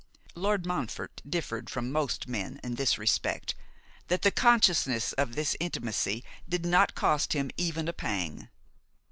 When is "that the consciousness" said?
4.07-5.13